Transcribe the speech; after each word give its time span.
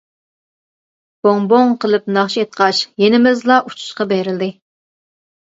«بوڭ-بوڭ» 1.27 1.73
قىلىپ 1.83 2.07
ناخشا 2.15 2.41
ئېيتقاچ، 2.45 2.81
يېنىمىزدىلا 3.05 3.61
ئۇچۇشقا 3.71 4.09
بېرىلدى. 4.15 4.51